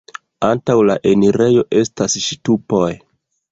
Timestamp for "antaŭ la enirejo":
0.45-1.65